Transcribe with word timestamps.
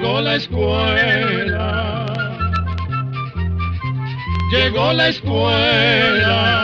Llegó 0.00 0.22
la 0.22 0.36
escuela, 0.36 2.06
llegó 4.50 4.92
la 4.94 5.08
escuela, 5.08 6.58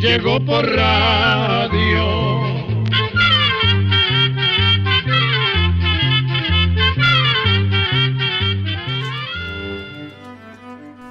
llegó 0.00 0.44
por 0.44 0.66
radio. 0.66 2.42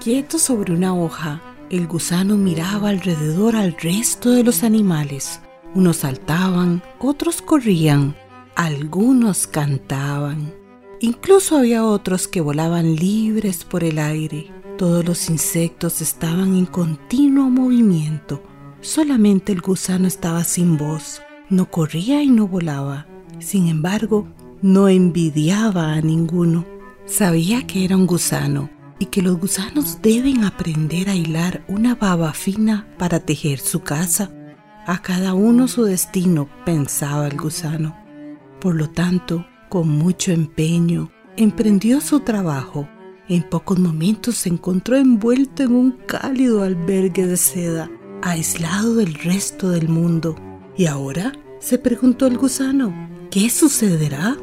Quieto 0.01 0.39
sobre 0.39 0.73
una 0.73 0.93
hoja, 0.93 1.39
el 1.69 1.87
gusano 1.87 2.35
miraba 2.35 2.89
alrededor 2.89 3.55
al 3.55 3.77
resto 3.79 4.31
de 4.31 4.43
los 4.43 4.65
animales. 4.65 5.39
Unos 5.73 5.95
saltaban, 5.97 6.83
otros 6.99 7.41
corrían, 7.41 8.13
algunos 8.65 9.47
cantaban. 9.47 10.53
Incluso 10.99 11.57
había 11.57 11.85
otros 11.85 12.27
que 12.27 12.41
volaban 12.41 12.95
libres 12.95 13.65
por 13.65 13.83
el 13.83 13.99
aire. 13.99 14.51
Todos 14.77 15.05
los 15.05 15.29
insectos 15.29 16.01
estaban 16.01 16.55
en 16.55 16.65
continuo 16.65 17.49
movimiento. 17.49 18.41
Solamente 18.81 19.51
el 19.51 19.61
gusano 19.61 20.07
estaba 20.07 20.43
sin 20.43 20.77
voz. 20.77 21.21
No 21.49 21.69
corría 21.69 22.23
y 22.23 22.29
no 22.29 22.47
volaba. 22.47 23.05
Sin 23.39 23.67
embargo, 23.67 24.27
no 24.61 24.87
envidiaba 24.87 25.93
a 25.93 26.01
ninguno. 26.01 26.65
Sabía 27.05 27.67
que 27.67 27.83
era 27.83 27.97
un 27.97 28.07
gusano 28.07 28.69
y 28.97 29.07
que 29.07 29.21
los 29.21 29.37
gusanos 29.37 30.01
deben 30.01 30.45
aprender 30.45 31.09
a 31.09 31.15
hilar 31.15 31.65
una 31.67 31.95
baba 31.95 32.31
fina 32.31 32.87
para 32.97 33.19
tejer 33.19 33.59
su 33.59 33.81
casa. 33.81 34.31
A 34.87 35.01
cada 35.01 35.33
uno 35.33 35.67
su 35.67 35.83
destino, 35.83 36.47
pensaba 36.65 37.27
el 37.27 37.37
gusano. 37.37 38.02
Por 38.63 38.75
lo 38.75 38.89
tanto, 38.89 39.45
con 39.67 39.89
mucho 39.89 40.31
empeño, 40.31 41.11
emprendió 41.35 41.99
su 41.99 42.21
trabajo. 42.21 42.87
En 43.27 43.43
pocos 43.43 43.77
momentos 43.77 44.37
se 44.37 44.47
encontró 44.47 44.95
envuelto 44.95 45.63
en 45.63 45.75
un 45.75 45.91
cálido 46.07 46.63
albergue 46.63 47.27
de 47.27 47.35
seda, 47.35 47.91
aislado 48.21 48.95
del 48.95 49.15
resto 49.15 49.69
del 49.69 49.89
mundo. 49.89 50.37
¿Y 50.77 50.85
ahora? 50.85 51.33
se 51.59 51.77
preguntó 51.77 52.25
el 52.25 52.37
gusano. 52.37 52.93
¿Qué 53.29 53.49
sucederá? 53.49 54.37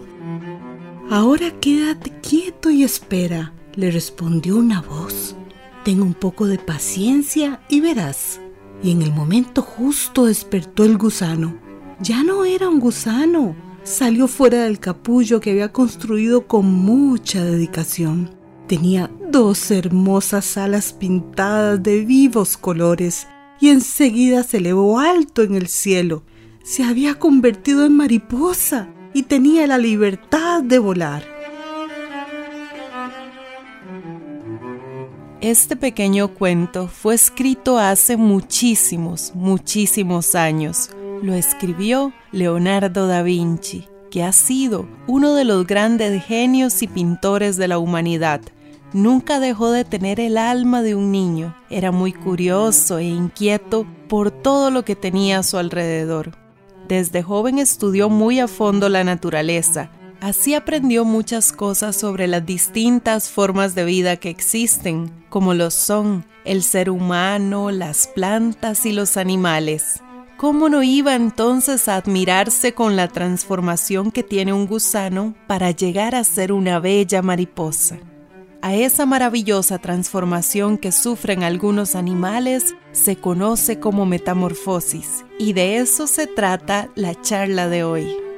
Ahora 1.09 1.59
quédate 1.59 2.13
quieto 2.21 2.69
y 2.69 2.85
espera, 2.85 3.55
le 3.75 3.91
respondió 3.91 4.59
una 4.59 4.83
voz. 4.83 5.35
Ten 5.83 6.03
un 6.03 6.13
poco 6.13 6.47
de 6.47 6.59
paciencia 6.59 7.63
y 7.71 7.81
verás. 7.81 8.39
Y 8.83 8.91
en 8.91 9.01
el 9.01 9.15
momento 9.15 9.63
justo 9.63 10.27
despertó 10.27 10.85
el 10.85 10.99
gusano. 10.99 11.57
Ya 12.01 12.23
no 12.23 12.45
era 12.45 12.69
un 12.69 12.81
gusano. 12.81 13.70
Salió 13.83 14.29
fuera 14.29 14.65
del 14.65 14.79
capullo 14.79 15.41
que 15.41 15.51
había 15.51 15.73
construido 15.73 16.47
con 16.47 16.67
mucha 16.67 17.45
dedicación. 17.45 18.31
Tenía 18.67 19.11
dos 19.31 19.71
hermosas 19.71 20.57
alas 20.57 20.93
pintadas 20.93 21.83
de 21.83 22.05
vivos 22.05 22.57
colores 22.57 23.27
y 23.61 23.71
enseguida 23.71 24.43
se 24.43 24.59
elevó 24.59 25.01
alto 25.01 25.43
en 25.43 25.55
el 25.55 25.67
cielo. 25.67 26.23
Se 26.63 26.85
había 26.85 27.15
convertido 27.15 27.87
en 27.87 27.97
mariposa 27.97 28.89
y 29.15 29.25
tenía 29.25 29.67
la 29.67 29.79
libertad 29.79 30.63
de 30.63 30.79
volar. 30.79 31.25
Este 35.41 35.75
pequeño 35.75 36.29
cuento 36.35 36.87
fue 36.87 37.15
escrito 37.15 37.79
hace 37.79 38.19
muchísimos, 38.19 39.33
muchísimos 39.35 40.35
años. 40.35 40.91
Lo 41.23 41.35
escribió 41.35 42.13
Leonardo 42.33 43.07
da 43.07 43.23
Vinci, 43.23 43.89
que 44.11 44.23
ha 44.23 44.33
sido 44.33 44.89
uno 45.07 45.35
de 45.35 45.45
los 45.45 45.67
grandes 45.67 46.25
genios 46.25 46.83
y 46.83 46.87
pintores 46.87 47.57
de 47.57 47.69
la 47.69 47.79
humanidad. 47.79 48.41
Nunca 48.93 49.39
dejó 49.41 49.71
de 49.71 49.85
tener 49.85 50.21
el 50.21 50.37
alma 50.37 50.83
de 50.83 50.95
un 50.95 51.13
niño. 51.13 51.57
Era 51.71 51.93
muy 51.93 52.13
curioso 52.13 52.99
e 52.99 53.05
inquieto 53.05 53.87
por 54.09 54.31
todo 54.31 54.71
lo 54.71 54.85
que 54.85 54.97
tenía 54.97 55.39
a 55.39 55.43
su 55.43 55.59
alrededor. 55.59 56.37
Desde 56.89 57.23
joven 57.23 57.59
estudió 57.59 58.09
muy 58.09 58.41
a 58.41 58.49
fondo 58.49 58.89
la 58.89 59.05
naturaleza 59.05 59.91
Así 60.21 60.55
aprendió 60.55 61.07
muchas 61.07 61.51
cosas 61.51 61.97
sobre 61.97 62.27
las 62.27 62.45
distintas 62.45 63.31
formas 63.31 63.75
de 63.75 63.85
vida 63.85 64.17
que 64.17 64.29
existen, 64.29 65.11
como 65.31 65.55
lo 65.55 65.71
son 65.71 66.27
el 66.45 66.63
ser 66.63 66.91
humano, 66.91 67.71
las 67.71 68.07
plantas 68.07 68.85
y 68.85 68.93
los 68.93 69.17
animales. 69.17 70.03
¿Cómo 70.41 70.71
no 70.71 70.83
iba 70.83 71.15
entonces 71.15 71.87
a 71.87 71.97
admirarse 71.97 72.73
con 72.73 72.97
la 72.97 73.09
transformación 73.09 74.11
que 74.11 74.23
tiene 74.23 74.55
un 74.55 74.67
gusano 74.67 75.35
para 75.47 75.71
llegar 75.71 76.15
a 76.15 76.25
ser 76.25 76.51
una 76.51 76.81
bella 76.81 77.21
mariposa? 77.21 77.99
A 78.63 78.75
esa 78.75 79.05
maravillosa 79.05 79.77
transformación 79.77 80.79
que 80.79 80.93
sufren 80.93 81.43
algunos 81.43 81.95
animales 81.95 82.75
se 82.93 83.17
conoce 83.17 83.81
como 83.81 84.07
metamorfosis 84.07 85.27
y 85.39 85.53
de 85.53 85.77
eso 85.77 86.07
se 86.07 86.27
trata 86.27 86.89
la 86.95 87.21
charla 87.21 87.69
de 87.69 87.85
hoy. 87.85 88.30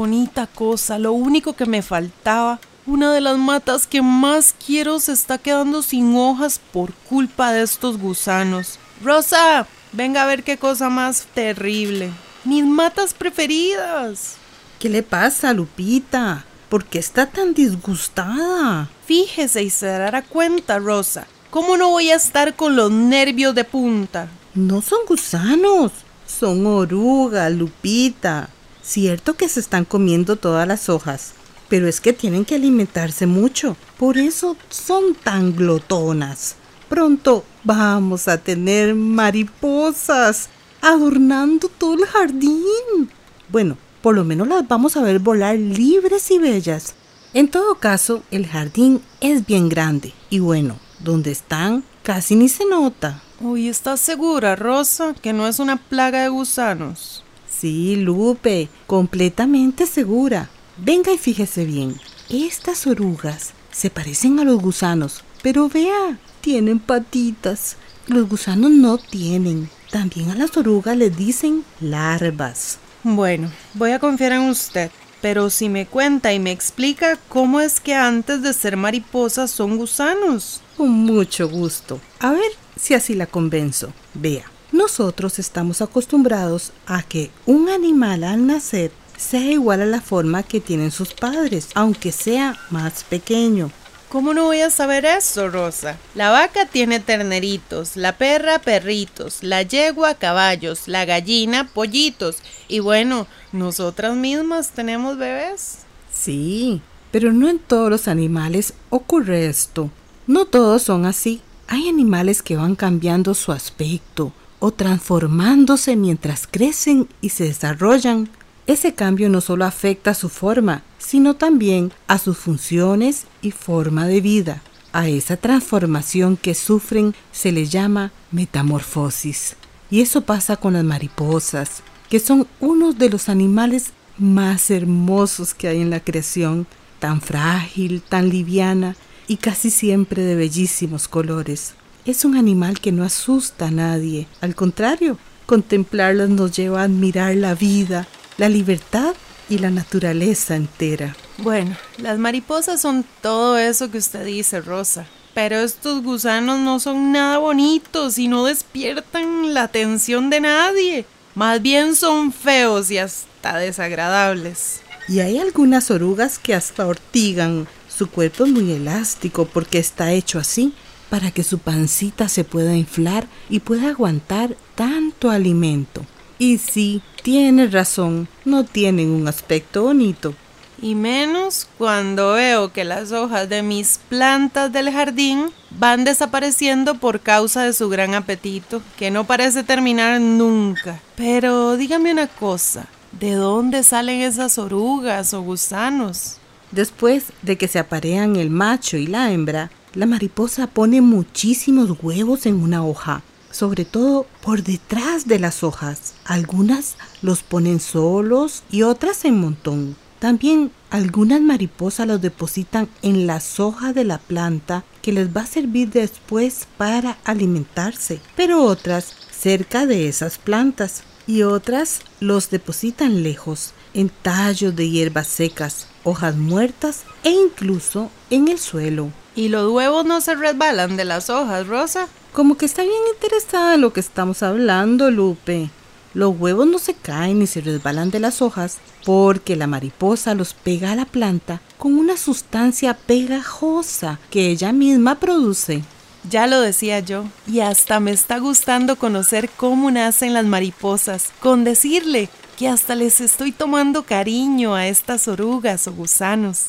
Bonita 0.00 0.46
cosa, 0.46 0.98
lo 0.98 1.12
único 1.12 1.52
que 1.52 1.66
me 1.66 1.82
faltaba. 1.82 2.58
Una 2.86 3.12
de 3.12 3.20
las 3.20 3.36
matas 3.36 3.86
que 3.86 4.00
más 4.00 4.54
quiero 4.66 4.98
se 4.98 5.12
está 5.12 5.36
quedando 5.36 5.82
sin 5.82 6.16
hojas 6.16 6.58
por 6.72 6.94
culpa 6.94 7.52
de 7.52 7.60
estos 7.60 7.98
gusanos. 7.98 8.78
Rosa, 9.04 9.66
venga 9.92 10.22
a 10.22 10.26
ver 10.26 10.42
qué 10.42 10.56
cosa 10.56 10.88
más 10.88 11.26
terrible. 11.34 12.10
Mis 12.44 12.64
matas 12.64 13.12
preferidas. 13.12 14.36
¿Qué 14.78 14.88
le 14.88 15.02
pasa, 15.02 15.52
Lupita? 15.52 16.46
¿Por 16.70 16.86
qué 16.86 16.98
está 16.98 17.26
tan 17.26 17.52
disgustada? 17.52 18.88
Fíjese 19.04 19.62
y 19.62 19.68
se 19.68 19.84
dará 19.84 20.22
cuenta, 20.22 20.78
Rosa. 20.78 21.26
¿Cómo 21.50 21.76
no 21.76 21.90
voy 21.90 22.08
a 22.10 22.16
estar 22.16 22.56
con 22.56 22.74
los 22.74 22.90
nervios 22.90 23.54
de 23.54 23.64
punta? 23.64 24.28
No 24.54 24.80
son 24.80 25.00
gusanos, 25.06 25.92
son 26.26 26.64
orugas, 26.64 27.52
Lupita. 27.52 28.48
Cierto 28.90 29.36
que 29.36 29.48
se 29.48 29.60
están 29.60 29.84
comiendo 29.84 30.34
todas 30.34 30.66
las 30.66 30.88
hojas, 30.88 31.34
pero 31.68 31.86
es 31.86 32.00
que 32.00 32.12
tienen 32.12 32.44
que 32.44 32.56
alimentarse 32.56 33.24
mucho. 33.24 33.76
Por 33.96 34.18
eso 34.18 34.56
son 34.68 35.14
tan 35.14 35.54
glotonas. 35.54 36.56
Pronto 36.88 37.44
vamos 37.62 38.26
a 38.26 38.38
tener 38.38 38.96
mariposas 38.96 40.48
adornando 40.82 41.68
todo 41.68 41.94
el 41.94 42.04
jardín. 42.04 43.12
Bueno, 43.48 43.78
por 44.02 44.16
lo 44.16 44.24
menos 44.24 44.48
las 44.48 44.66
vamos 44.66 44.96
a 44.96 45.02
ver 45.02 45.20
volar 45.20 45.56
libres 45.56 46.28
y 46.32 46.38
bellas. 46.38 46.94
En 47.32 47.46
todo 47.46 47.76
caso, 47.76 48.24
el 48.32 48.48
jardín 48.48 49.02
es 49.20 49.46
bien 49.46 49.68
grande 49.68 50.14
y 50.30 50.40
bueno, 50.40 50.80
donde 50.98 51.30
están 51.30 51.84
casi 52.02 52.34
ni 52.34 52.48
se 52.48 52.64
nota. 52.64 53.22
Uy, 53.40 53.68
¿estás 53.68 54.00
segura, 54.00 54.56
Rosa, 54.56 55.14
que 55.14 55.32
no 55.32 55.46
es 55.46 55.60
una 55.60 55.76
plaga 55.76 56.24
de 56.24 56.28
gusanos? 56.28 57.22
Sí, 57.60 57.96
Lupe, 57.96 58.70
completamente 58.86 59.84
segura. 59.84 60.48
Venga 60.78 61.12
y 61.12 61.18
fíjese 61.18 61.66
bien. 61.66 62.00
Estas 62.30 62.86
orugas 62.86 63.52
se 63.70 63.90
parecen 63.90 64.38
a 64.38 64.44
los 64.44 64.62
gusanos, 64.62 65.24
pero 65.42 65.68
vea, 65.68 66.18
tienen 66.40 66.78
patitas. 66.78 67.76
Los 68.06 68.30
gusanos 68.30 68.70
no 68.70 68.96
tienen. 68.96 69.68
También 69.90 70.30
a 70.30 70.36
las 70.36 70.56
orugas 70.56 70.96
les 70.96 71.14
dicen 71.14 71.62
larvas. 71.82 72.78
Bueno, 73.02 73.50
voy 73.74 73.90
a 73.90 73.98
confiar 73.98 74.32
en 74.32 74.48
usted, 74.48 74.90
pero 75.20 75.50
si 75.50 75.68
me 75.68 75.84
cuenta 75.84 76.32
y 76.32 76.38
me 76.38 76.52
explica 76.52 77.18
cómo 77.28 77.60
es 77.60 77.78
que 77.78 77.94
antes 77.94 78.40
de 78.40 78.54
ser 78.54 78.78
mariposas 78.78 79.50
son 79.50 79.76
gusanos. 79.76 80.62
Con 80.78 80.88
mucho 80.88 81.46
gusto. 81.46 82.00
A 82.20 82.32
ver 82.32 82.52
si 82.80 82.94
así 82.94 83.12
la 83.12 83.26
convenzo. 83.26 83.92
Vea. 84.14 84.50
Nosotros 84.72 85.38
estamos 85.38 85.82
acostumbrados 85.82 86.72
a 86.86 87.02
que 87.02 87.30
un 87.46 87.68
animal 87.68 88.24
al 88.24 88.46
nacer 88.46 88.92
sea 89.16 89.50
igual 89.50 89.82
a 89.82 89.86
la 89.86 90.00
forma 90.00 90.42
que 90.42 90.60
tienen 90.60 90.90
sus 90.90 91.12
padres, 91.12 91.68
aunque 91.74 92.12
sea 92.12 92.56
más 92.70 93.04
pequeño. 93.04 93.70
¿Cómo 94.08 94.34
no 94.34 94.44
voy 94.44 94.60
a 94.60 94.70
saber 94.70 95.04
eso, 95.04 95.50
Rosa? 95.50 95.96
La 96.16 96.30
vaca 96.30 96.66
tiene 96.66 96.98
terneritos, 96.98 97.96
la 97.96 98.16
perra 98.18 98.58
perritos, 98.58 99.42
la 99.42 99.62
yegua 99.62 100.14
caballos, 100.14 100.88
la 100.88 101.04
gallina 101.04 101.68
pollitos 101.68 102.38
y 102.66 102.80
bueno, 102.80 103.28
nosotras 103.52 104.16
mismas 104.16 104.70
tenemos 104.70 105.16
bebés. 105.16 105.78
Sí, 106.12 106.82
pero 107.12 107.32
no 107.32 107.48
en 107.48 107.60
todos 107.60 107.88
los 107.88 108.08
animales 108.08 108.74
ocurre 108.88 109.46
esto. 109.46 109.90
No 110.26 110.44
todos 110.44 110.82
son 110.82 111.06
así. 111.06 111.40
Hay 111.68 111.88
animales 111.88 112.42
que 112.42 112.56
van 112.56 112.74
cambiando 112.74 113.34
su 113.34 113.52
aspecto, 113.52 114.32
o 114.60 114.70
transformándose 114.70 115.96
mientras 115.96 116.46
crecen 116.46 117.08
y 117.20 117.30
se 117.30 117.44
desarrollan. 117.44 118.28
Ese 118.66 118.94
cambio 118.94 119.28
no 119.28 119.40
solo 119.40 119.64
afecta 119.64 120.12
a 120.12 120.14
su 120.14 120.28
forma, 120.28 120.84
sino 120.98 121.34
también 121.34 121.92
a 122.06 122.18
sus 122.18 122.36
funciones 122.36 123.24
y 123.42 123.50
forma 123.50 124.06
de 124.06 124.20
vida. 124.20 124.62
A 124.92 125.08
esa 125.08 125.36
transformación 125.36 126.36
que 126.36 126.54
sufren 126.54 127.14
se 127.32 127.52
le 127.52 127.66
llama 127.66 128.12
metamorfosis. 128.30 129.56
Y 129.90 130.02
eso 130.02 130.20
pasa 130.20 130.56
con 130.56 130.74
las 130.74 130.84
mariposas, 130.84 131.82
que 132.08 132.20
son 132.20 132.46
uno 132.60 132.92
de 132.92 133.08
los 133.08 133.28
animales 133.28 133.92
más 134.18 134.70
hermosos 134.70 135.54
que 135.54 135.68
hay 135.68 135.80
en 135.80 135.90
la 135.90 136.00
creación, 136.00 136.66
tan 136.98 137.20
frágil, 137.20 138.02
tan 138.02 138.28
liviana 138.28 138.96
y 139.26 139.38
casi 139.38 139.70
siempre 139.70 140.22
de 140.22 140.36
bellísimos 140.36 141.08
colores. 141.08 141.74
Es 142.06 142.24
un 142.24 142.34
animal 142.36 142.80
que 142.80 142.92
no 142.92 143.04
asusta 143.04 143.66
a 143.66 143.70
nadie, 143.70 144.26
al 144.40 144.54
contrario, 144.54 145.18
contemplarlas 145.44 146.30
nos 146.30 146.56
lleva 146.56 146.80
a 146.80 146.84
admirar 146.84 147.34
la 147.34 147.54
vida, 147.54 148.08
la 148.38 148.48
libertad 148.48 149.14
y 149.50 149.58
la 149.58 149.70
naturaleza 149.70 150.56
entera. 150.56 151.14
Bueno, 151.36 151.76
las 151.98 152.18
mariposas 152.18 152.80
son 152.80 153.04
todo 153.20 153.58
eso 153.58 153.90
que 153.90 153.98
usted 153.98 154.24
dice, 154.24 154.62
Rosa. 154.62 155.06
Pero 155.34 155.56
estos 155.56 156.02
gusanos 156.02 156.58
no 156.60 156.80
son 156.80 157.12
nada 157.12 157.36
bonitos 157.36 158.16
y 158.16 158.28
no 158.28 158.46
despiertan 158.46 159.52
la 159.52 159.64
atención 159.64 160.30
de 160.30 160.40
nadie. 160.40 161.04
Más 161.34 161.60
bien 161.60 161.94
son 161.94 162.32
feos 162.32 162.90
y 162.90 162.96
hasta 162.96 163.58
desagradables. 163.58 164.80
Y 165.06 165.20
hay 165.20 165.38
algunas 165.38 165.90
orugas 165.90 166.38
que 166.38 166.54
hasta 166.54 166.86
ortigan. 166.86 167.68
Su 167.88 168.08
cuerpo 168.08 168.44
es 168.46 168.52
muy 168.52 168.72
elástico 168.72 169.44
porque 169.44 169.78
está 169.78 170.12
hecho 170.12 170.38
así 170.38 170.72
para 171.10 171.32
que 171.32 171.42
su 171.42 171.58
pancita 171.58 172.28
se 172.28 172.44
pueda 172.44 172.76
inflar 172.76 173.26
y 173.50 173.60
pueda 173.60 173.90
aguantar 173.90 174.56
tanto 174.76 175.30
alimento. 175.30 176.06
Y 176.38 176.56
sí, 176.56 177.02
tiene 177.22 177.66
razón, 177.66 178.28
no 178.46 178.64
tienen 178.64 179.10
un 179.10 179.28
aspecto 179.28 179.82
bonito. 179.82 180.34
Y 180.80 180.94
menos 180.94 181.68
cuando 181.76 182.32
veo 182.32 182.72
que 182.72 182.84
las 182.84 183.12
hojas 183.12 183.50
de 183.50 183.62
mis 183.62 184.00
plantas 184.08 184.72
del 184.72 184.90
jardín 184.90 185.50
van 185.70 186.04
desapareciendo 186.04 186.94
por 186.94 187.20
causa 187.20 187.64
de 187.64 187.74
su 187.74 187.90
gran 187.90 188.14
apetito, 188.14 188.80
que 188.96 189.10
no 189.10 189.24
parece 189.24 189.62
terminar 189.62 190.20
nunca. 190.20 191.00
Pero 191.16 191.76
dígame 191.76 192.12
una 192.12 192.28
cosa, 192.28 192.86
¿de 193.12 193.32
dónde 193.32 193.82
salen 193.82 194.22
esas 194.22 194.56
orugas 194.56 195.34
o 195.34 195.42
gusanos? 195.42 196.38
Después 196.70 197.24
de 197.42 197.58
que 197.58 197.68
se 197.68 197.78
aparean 197.78 198.36
el 198.36 198.48
macho 198.48 198.96
y 198.96 199.06
la 199.06 199.32
hembra, 199.32 199.70
la 199.94 200.06
mariposa 200.06 200.66
pone 200.66 201.00
muchísimos 201.00 201.96
huevos 202.02 202.46
en 202.46 202.62
una 202.62 202.84
hoja 202.84 203.22
sobre 203.50 203.84
todo 203.84 204.26
por 204.42 204.62
detrás 204.62 205.26
de 205.26 205.38
las 205.38 205.62
hojas. 205.62 206.14
Algunas 206.24 206.96
los 207.22 207.42
ponen 207.42 207.80
solos 207.80 208.62
y 208.70 208.82
otras 208.82 209.24
en 209.24 209.38
montón. 209.40 209.96
También 210.18 210.70
algunas 210.90 211.40
mariposas 211.40 212.06
los 212.06 212.20
depositan 212.20 212.88
en 213.02 213.26
las 213.26 213.58
hojas 213.58 213.94
de 213.94 214.04
la 214.04 214.18
planta 214.18 214.84
que 215.02 215.12
les 215.12 215.34
va 215.34 215.42
a 215.42 215.46
servir 215.46 215.90
después 215.90 216.66
para 216.76 217.18
alimentarse, 217.24 218.20
pero 218.36 218.62
otras 218.62 219.14
cerca 219.30 219.86
de 219.86 220.08
esas 220.08 220.36
plantas 220.36 221.02
y 221.26 221.42
otras 221.42 222.00
los 222.18 222.50
depositan 222.50 223.22
lejos, 223.22 223.72
en 223.94 224.10
tallos 224.10 224.76
de 224.76 224.90
hierbas 224.90 225.28
secas, 225.28 225.86
hojas 226.04 226.36
muertas 226.36 227.02
e 227.24 227.30
incluso 227.30 228.10
en 228.30 228.48
el 228.48 228.58
suelo. 228.58 229.10
¿Y 229.34 229.48
los 229.48 229.70
huevos 229.70 230.04
no 230.04 230.20
se 230.20 230.34
resbalan 230.34 230.96
de 230.96 231.04
las 231.04 231.30
hojas, 231.30 231.66
Rosa? 231.66 232.08
Como 232.32 232.56
que 232.56 232.66
está 232.66 232.82
bien 232.82 233.02
interesada 233.14 233.74
en 233.74 233.80
lo 233.80 233.92
que 233.92 234.00
estamos 234.00 234.42
hablando, 234.42 235.10
Lupe. 235.10 235.70
Los 236.12 236.36
huevos 236.38 236.66
no 236.66 236.78
se 236.78 236.94
caen 236.94 237.38
ni 237.38 237.46
se 237.46 237.60
resbalan 237.60 238.10
de 238.10 238.18
las 238.18 238.42
hojas 238.42 238.78
porque 239.04 239.54
la 239.54 239.68
mariposa 239.68 240.34
los 240.34 240.54
pega 240.54 240.92
a 240.92 240.96
la 240.96 241.04
planta 241.04 241.60
con 241.78 241.96
una 241.96 242.16
sustancia 242.16 242.94
pegajosa 242.94 244.18
que 244.30 244.50
ella 244.50 244.72
misma 244.72 245.20
produce. 245.20 245.82
Ya 246.28 246.46
lo 246.46 246.60
decía 246.60 247.00
yo, 247.00 247.24
y 247.46 247.60
hasta 247.60 247.98
me 247.98 248.10
está 248.10 248.38
gustando 248.38 248.96
conocer 248.96 249.48
cómo 249.56 249.90
nacen 249.90 250.34
las 250.34 250.44
mariposas, 250.44 251.30
con 251.40 251.64
decirle 251.64 252.28
que 252.60 252.68
hasta 252.68 252.94
les 252.94 253.22
estoy 253.22 253.52
tomando 253.52 254.02
cariño 254.02 254.74
a 254.74 254.86
estas 254.86 255.28
orugas 255.28 255.88
o 255.88 255.94
gusanos. 255.94 256.66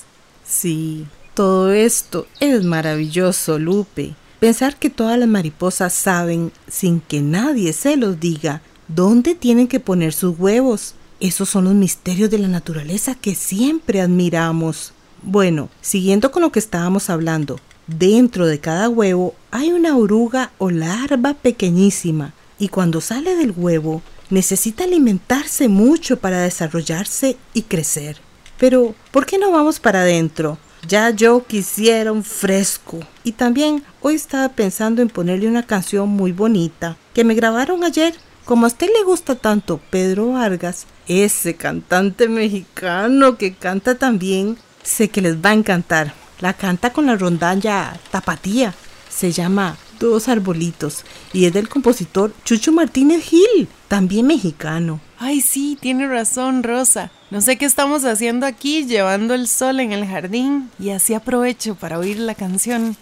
Sí, 0.48 1.06
todo 1.34 1.74
esto 1.74 2.28
es 2.40 2.64
maravilloso, 2.64 3.60
Lupe. 3.60 4.16
Pensar 4.40 4.78
que 4.78 4.90
todas 4.90 5.20
las 5.20 5.28
mariposas 5.28 5.92
saben, 5.92 6.54
sin 6.66 7.02
que 7.02 7.20
nadie 7.20 7.74
se 7.74 7.98
los 7.98 8.22
diga, 8.22 8.62
dónde 8.88 9.36
tienen 9.36 9.68
que 9.68 9.82
poner 9.82 10.14
sus 10.14 10.40
huevos. 10.40 10.96
Esos 11.20 11.50
son 11.50 11.66
los 11.66 11.74
misterios 11.74 12.30
de 12.30 12.38
la 12.38 12.48
naturaleza 12.48 13.14
que 13.14 13.36
siempre 13.36 14.00
admiramos. 14.00 14.94
Bueno, 15.24 15.68
siguiendo 15.82 16.32
con 16.32 16.42
lo 16.42 16.54
que 16.54 16.60
estábamos 16.60 17.10
hablando, 17.10 17.60
dentro 17.88 18.48
de 18.48 18.62
cada 18.62 18.88
huevo 18.88 19.36
hay 19.52 19.74
una 19.74 19.98
oruga 19.98 20.54
o 20.58 20.70
larva 20.70 21.34
pequeñísima 21.34 22.34
y 22.58 22.70
cuando 22.70 23.02
sale 23.02 23.36
del 23.36 23.52
huevo 23.58 24.02
necesita 24.32 24.86
alimentarse 24.86 25.68
mucho 25.68 26.20
para 26.20 26.42
desarrollarse 26.42 27.38
y 27.54 27.64
crecer. 27.64 28.18
Pero, 28.58 28.96
¿por 29.12 29.26
qué 29.26 29.38
no 29.38 29.52
vamos 29.52 29.80
para 29.80 30.02
adentro? 30.02 30.58
Ya 30.88 31.12
yo 31.12 31.46
quisiera 31.46 32.12
un 32.12 32.24
fresco. 32.24 33.00
Y 33.24 33.34
también 33.34 33.84
hoy 34.02 34.16
estaba 34.16 34.50
pensando 34.50 35.02
en 35.02 35.10
ponerle 35.10 35.48
una 35.48 35.66
canción 35.66 36.10
muy 36.10 36.32
bonita 36.32 36.98
que 37.14 37.24
me 37.24 37.36
grabaron 37.36 37.84
ayer. 37.84 38.16
Como 38.46 38.66
a 38.66 38.70
usted 38.70 38.88
le 38.88 39.04
gusta 39.04 39.36
tanto 39.36 39.80
Pedro 39.90 40.34
Vargas, 40.34 40.88
ese 41.08 41.56
cantante 41.56 42.28
mexicano 42.28 43.38
que 43.38 43.54
canta 43.54 43.96
también, 43.96 44.58
sé 44.82 45.10
que 45.10 45.22
les 45.22 45.38
va 45.38 45.52
a 45.52 45.54
encantar. 45.54 46.14
La 46.40 46.54
canta 46.54 46.92
con 46.92 47.06
la 47.06 47.16
rondalla 47.16 48.00
tapatía. 48.10 48.74
Se 49.10 49.32
llama 49.32 49.78
Dos 50.02 50.28
Arbolitos 50.30 51.06
y 51.32 51.46
es 51.46 51.54
del 51.54 51.70
compositor 51.70 52.34
Chucho 52.44 52.72
Martínez 52.72 53.24
Gil, 53.24 53.68
también 53.88 54.26
mexicano. 54.26 55.00
Ay, 55.20 55.42
sí, 55.42 55.78
tiene 55.80 56.08
razón, 56.08 56.64
Rosa. 56.64 57.12
No 57.30 57.40
sé 57.40 57.60
qué 57.60 57.66
estamos 57.66 58.04
haciendo 58.04 58.48
aquí, 58.48 58.88
llevando 58.88 59.36
el 59.36 59.48
sol 59.48 59.80
en 59.80 59.92
el 59.92 60.08
jardín, 60.08 60.72
y 60.80 60.90
así 60.90 61.14
aprovecho 61.14 61.76
para 61.76 62.00
oír 62.00 62.18
la 62.18 62.34
canción. 62.34 62.98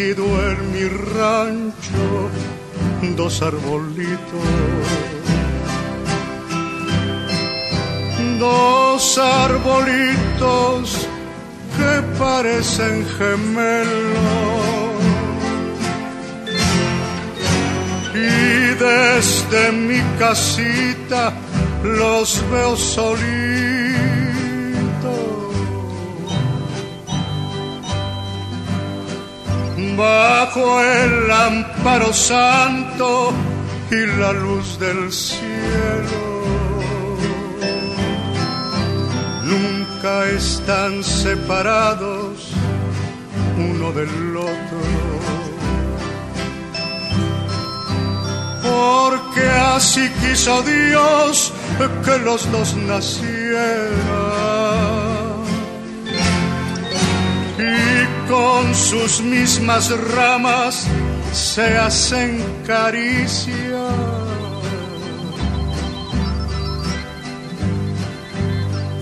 Nacido 0.00 0.24
en 0.50 0.72
mi 0.72 0.88
rancho 1.14 2.30
dos 3.16 3.42
arbolitos, 3.42 4.18
dos 8.38 9.18
arbolitos 9.18 11.08
que 11.76 12.18
parecen 12.18 13.06
gemelos. 13.18 13.90
Y 18.14 18.74
desde 18.84 19.72
mi 19.72 20.00
casita 20.18 21.32
los 21.82 22.42
veo 22.50 22.76
solitos 22.76 23.69
bajo 30.00 30.82
el 30.82 31.30
amparo 31.30 32.12
santo 32.12 33.32
y 33.90 34.06
la 34.18 34.32
luz 34.32 34.78
del 34.78 35.12
cielo. 35.12 36.22
Nunca 39.44 40.26
están 40.30 41.04
separados 41.04 42.52
uno 43.58 43.92
del 43.92 44.36
otro. 44.36 44.80
Porque 48.62 49.44
así 49.74 50.08
quiso 50.20 50.62
Dios 50.62 51.52
que 52.04 52.18
los 52.18 52.50
dos 52.52 52.74
nacieran 52.76 54.19
con 58.30 58.74
sus 58.74 59.20
mismas 59.20 59.90
ramas 60.14 60.86
se 61.32 61.76
hacen 61.76 62.42
caricia. 62.66 63.88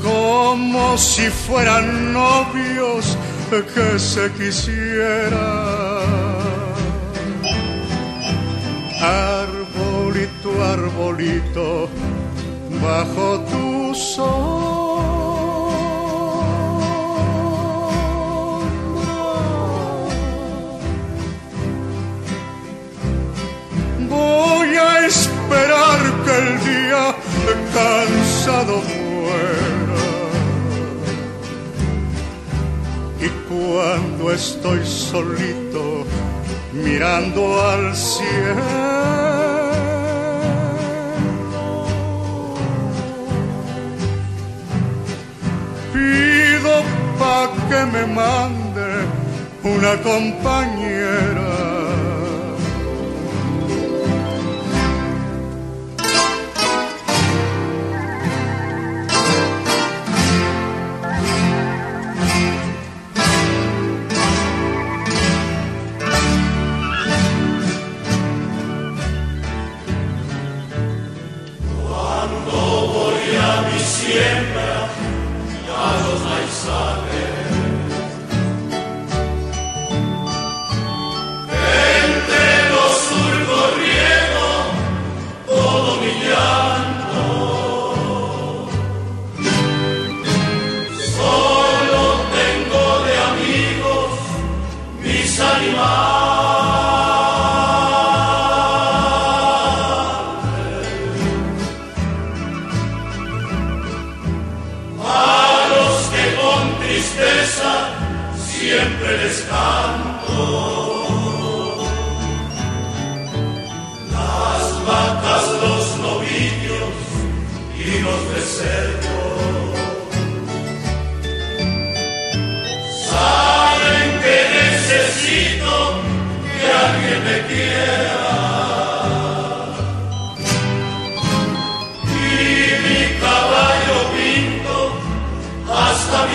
Como 0.03 0.97
si 0.97 1.29
fueran 1.29 2.13
novios 2.13 3.17
que 3.75 3.99
se 3.99 4.33
quisieran. 4.33 5.39
Arbolito, 9.01 10.51
arbolito, 10.65 11.89
bajo 12.83 13.41
tu 13.51 13.95
sol 13.95 14.78
Voy 24.09 24.69
a 24.77 25.07
esperar 25.07 26.01
que 26.25 26.33
el 26.43 26.51
día 26.65 27.15
cansado 27.75 28.77
muera. 28.77 30.09
Y 33.21 33.29
cuando 33.49 34.33
estoy 34.33 34.87
solito 34.87 36.05
mirando 36.73 37.43
al 37.71 37.95
cielo, 37.95 38.89
pido 45.93 46.75
pa' 47.19 47.51
que 47.69 47.81
me 47.95 48.07
mande 48.07 48.89
una 49.65 49.97
compañera 50.03 51.48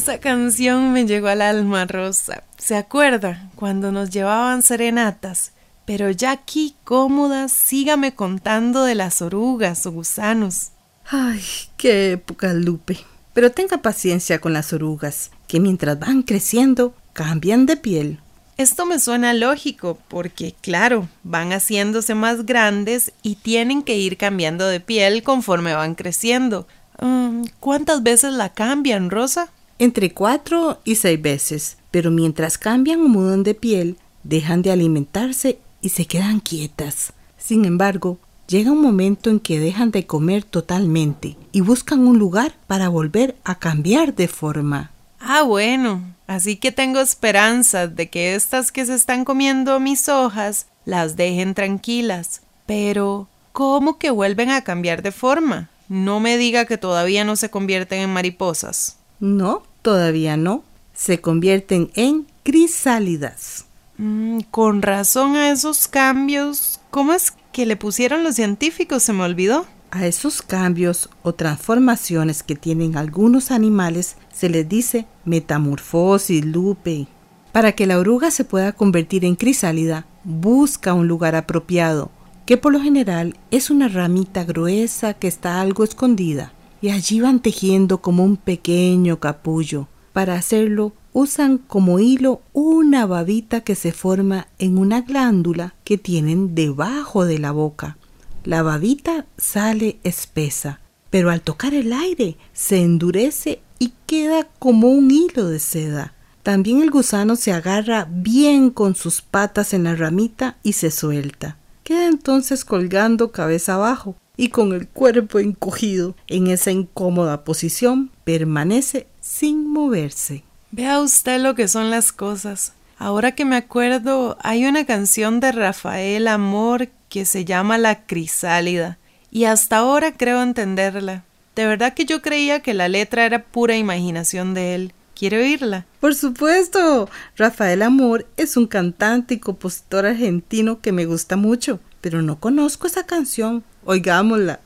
esa 0.00 0.18
canción 0.18 0.94
me 0.94 1.04
llegó 1.04 1.28
al 1.28 1.42
alma, 1.42 1.84
Rosa. 1.84 2.42
¿Se 2.56 2.74
acuerda 2.74 3.50
cuando 3.54 3.92
nos 3.92 4.08
llevaban 4.08 4.62
serenatas? 4.62 5.52
Pero 5.84 6.10
ya 6.10 6.30
aquí, 6.30 6.74
cómoda, 6.84 7.48
sígame 7.48 8.14
contando 8.14 8.84
de 8.84 8.94
las 8.94 9.20
orugas 9.20 9.84
o 9.84 9.92
gusanos. 9.92 10.70
Ay, 11.04 11.42
qué 11.76 12.12
época, 12.12 12.54
Lupe. 12.54 12.96
Pero 13.34 13.52
tenga 13.52 13.82
paciencia 13.82 14.38
con 14.38 14.54
las 14.54 14.72
orugas, 14.72 15.32
que 15.46 15.60
mientras 15.60 15.98
van 15.98 16.22
creciendo, 16.22 16.94
cambian 17.12 17.66
de 17.66 17.76
piel. 17.76 18.20
Esto 18.56 18.86
me 18.86 18.98
suena 18.98 19.34
lógico, 19.34 19.98
porque 20.08 20.54
claro, 20.62 21.10
van 21.24 21.52
haciéndose 21.52 22.14
más 22.14 22.46
grandes 22.46 23.12
y 23.22 23.34
tienen 23.34 23.82
que 23.82 23.98
ir 23.98 24.16
cambiando 24.16 24.66
de 24.66 24.80
piel 24.80 25.22
conforme 25.22 25.74
van 25.74 25.94
creciendo. 25.94 26.66
Mm, 27.02 27.42
¿Cuántas 27.60 28.02
veces 28.02 28.32
la 28.32 28.54
cambian, 28.54 29.10
Rosa? 29.10 29.50
Entre 29.80 30.12
cuatro 30.12 30.78
y 30.84 30.96
seis 30.96 31.20
veces, 31.20 31.78
pero 31.90 32.10
mientras 32.10 32.58
cambian 32.58 33.00
o 33.00 33.08
mudan 33.08 33.42
de 33.42 33.54
piel, 33.54 33.96
dejan 34.24 34.60
de 34.60 34.70
alimentarse 34.70 35.58
y 35.80 35.88
se 35.88 36.04
quedan 36.04 36.40
quietas. 36.40 37.14
Sin 37.38 37.64
embargo, 37.64 38.18
llega 38.46 38.72
un 38.72 38.82
momento 38.82 39.30
en 39.30 39.40
que 39.40 39.58
dejan 39.58 39.90
de 39.90 40.06
comer 40.06 40.44
totalmente 40.44 41.38
y 41.50 41.62
buscan 41.62 42.06
un 42.06 42.18
lugar 42.18 42.52
para 42.66 42.90
volver 42.90 43.36
a 43.42 43.58
cambiar 43.58 44.14
de 44.14 44.28
forma. 44.28 44.90
Ah, 45.18 45.44
bueno, 45.44 46.14
así 46.26 46.56
que 46.56 46.72
tengo 46.72 47.00
esperanzas 47.00 47.96
de 47.96 48.10
que 48.10 48.34
estas 48.34 48.72
que 48.72 48.84
se 48.84 48.94
están 48.94 49.24
comiendo 49.24 49.80
mis 49.80 50.10
hojas 50.10 50.66
las 50.84 51.16
dejen 51.16 51.54
tranquilas. 51.54 52.42
Pero, 52.66 53.28
¿cómo 53.52 53.98
que 53.98 54.10
vuelven 54.10 54.50
a 54.50 54.62
cambiar 54.62 55.00
de 55.00 55.12
forma? 55.12 55.70
No 55.88 56.20
me 56.20 56.36
diga 56.36 56.66
que 56.66 56.76
todavía 56.76 57.24
no 57.24 57.34
se 57.36 57.48
convierten 57.48 58.00
en 58.00 58.12
mariposas. 58.12 58.98
No, 59.20 59.62
Todavía 59.82 60.36
no. 60.36 60.64
Se 60.94 61.20
convierten 61.20 61.90
en 61.94 62.26
crisálidas. 62.42 63.66
Mm, 63.96 64.40
con 64.50 64.82
razón 64.82 65.36
a 65.36 65.50
esos 65.50 65.88
cambios. 65.88 66.80
¿Cómo 66.90 67.12
es 67.12 67.32
que 67.52 67.66
le 67.66 67.76
pusieron 67.76 68.22
los 68.22 68.34
científicos? 68.34 69.02
Se 69.02 69.12
me 69.12 69.24
olvidó. 69.24 69.66
A 69.92 70.06
esos 70.06 70.42
cambios 70.42 71.10
o 71.22 71.34
transformaciones 71.34 72.44
que 72.44 72.54
tienen 72.54 72.96
algunos 72.96 73.50
animales 73.50 74.16
se 74.32 74.48
les 74.48 74.68
dice 74.68 75.06
metamorfosis, 75.24 76.44
lupe. 76.44 77.08
Para 77.50 77.72
que 77.72 77.86
la 77.86 77.98
oruga 77.98 78.30
se 78.30 78.44
pueda 78.44 78.72
convertir 78.72 79.24
en 79.24 79.34
crisálida, 79.34 80.06
busca 80.22 80.94
un 80.94 81.08
lugar 81.08 81.34
apropiado, 81.34 82.12
que 82.46 82.56
por 82.56 82.72
lo 82.72 82.80
general 82.80 83.36
es 83.50 83.68
una 83.68 83.88
ramita 83.88 84.44
gruesa 84.44 85.14
que 85.14 85.26
está 85.26 85.60
algo 85.60 85.82
escondida 85.82 86.52
y 86.80 86.90
allí 86.90 87.20
van 87.20 87.40
tejiendo 87.40 88.00
como 88.00 88.24
un 88.24 88.36
pequeño 88.36 89.20
capullo. 89.20 89.88
Para 90.12 90.34
hacerlo 90.34 90.92
usan 91.12 91.58
como 91.58 91.98
hilo 91.98 92.40
una 92.52 93.06
babita 93.06 93.60
que 93.62 93.74
se 93.74 93.92
forma 93.92 94.48
en 94.58 94.78
una 94.78 95.02
glándula 95.02 95.74
que 95.84 95.98
tienen 95.98 96.54
debajo 96.54 97.24
de 97.24 97.38
la 97.38 97.52
boca. 97.52 97.96
La 98.44 98.62
babita 98.62 99.26
sale 99.36 99.98
espesa, 100.02 100.80
pero 101.10 101.30
al 101.30 101.42
tocar 101.42 101.74
el 101.74 101.92
aire 101.92 102.36
se 102.52 102.82
endurece 102.82 103.60
y 103.78 103.92
queda 104.06 104.48
como 104.58 104.88
un 104.88 105.10
hilo 105.10 105.48
de 105.48 105.58
seda. 105.58 106.14
También 106.42 106.80
el 106.80 106.90
gusano 106.90 107.36
se 107.36 107.52
agarra 107.52 108.08
bien 108.10 108.70
con 108.70 108.94
sus 108.94 109.20
patas 109.20 109.74
en 109.74 109.84
la 109.84 109.94
ramita 109.94 110.56
y 110.62 110.72
se 110.72 110.90
suelta 110.90 111.58
queda 111.90 112.06
entonces 112.06 112.64
colgando 112.64 113.32
cabeza 113.32 113.74
abajo 113.74 114.14
y 114.40 114.48
con 114.48 114.72
el 114.72 114.88
cuerpo 114.88 115.38
encogido 115.38 116.16
en 116.26 116.46
esa 116.46 116.70
incómoda 116.70 117.44
posición 117.44 118.10
permanece 118.24 119.06
sin 119.20 119.70
moverse. 119.70 120.44
Vea 120.70 120.98
usted 121.00 121.42
lo 121.42 121.54
que 121.54 121.68
son 121.68 121.90
las 121.90 122.10
cosas. 122.10 122.72
Ahora 122.96 123.34
que 123.34 123.44
me 123.44 123.56
acuerdo, 123.56 124.38
hay 124.40 124.64
una 124.64 124.86
canción 124.86 125.40
de 125.40 125.52
Rafael 125.52 126.26
Amor 126.26 126.88
que 127.10 127.26
se 127.26 127.44
llama 127.44 127.76
La 127.76 128.06
Crisálida, 128.06 128.96
y 129.30 129.44
hasta 129.44 129.76
ahora 129.76 130.16
creo 130.16 130.40
entenderla. 130.40 131.24
De 131.54 131.66
verdad 131.66 131.92
que 131.92 132.06
yo 132.06 132.22
creía 132.22 132.60
que 132.60 132.72
la 132.72 132.88
letra 132.88 133.26
era 133.26 133.42
pura 133.42 133.76
imaginación 133.76 134.54
de 134.54 134.74
él. 134.74 134.94
¿Quiere 135.14 135.36
oírla? 135.36 135.84
Por 136.00 136.14
supuesto. 136.14 137.10
Rafael 137.36 137.82
Amor 137.82 138.26
es 138.38 138.56
un 138.56 138.66
cantante 138.66 139.34
y 139.34 139.38
compositor 139.38 140.06
argentino 140.06 140.80
que 140.80 140.92
me 140.92 141.04
gusta 141.04 141.36
mucho, 141.36 141.78
pero 142.00 142.22
no 142.22 142.40
conozco 142.40 142.86
esa 142.86 143.04
canción. 143.04 143.64
Oigámosla. 143.84 144.60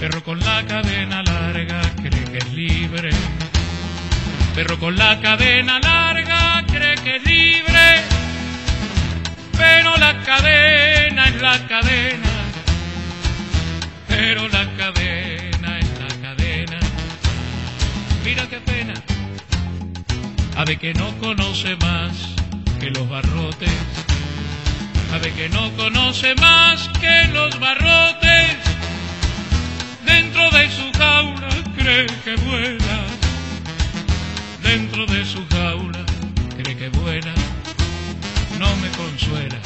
Perro 0.00 0.22
con 0.22 0.40
la 0.40 0.64
cadena 0.66 1.22
larga 1.22 1.80
cree 1.96 2.24
que 2.24 2.38
es 2.38 2.52
libre. 2.52 3.10
Perro 4.54 4.78
con 4.78 4.96
la 4.96 5.20
cadena 5.20 5.78
larga 5.78 6.64
cree 6.66 6.94
que 6.96 7.16
es 7.16 7.24
libre. 7.24 8.02
Pero 9.56 9.96
la 9.96 10.20
cadena 10.22 11.28
es 11.28 11.40
la 11.40 11.66
cadena. 11.66 12.23
Ave 20.56 20.76
que 20.76 20.94
no 20.94 21.16
conoce 21.18 21.76
más 21.76 22.12
que 22.80 22.90
los 22.90 23.08
barrotes. 23.08 23.70
Ave 25.12 25.32
que 25.32 25.48
no 25.48 25.70
conoce 25.76 26.34
más 26.36 26.88
que 27.00 27.28
los 27.28 27.58
barrotes 27.58 28.74
dentro 30.04 30.50
de 30.50 30.70
su 30.70 30.92
jaula 30.98 31.48
cree 31.76 32.06
que 32.24 32.36
vuela, 32.36 32.98
dentro 34.62 35.06
de 35.06 35.24
su 35.24 35.46
jaula 35.48 36.04
cree 36.56 36.76
que 36.76 36.88
vuela, 36.88 37.34
no 38.58 38.76
me 38.76 38.88
consuela. 38.90 39.60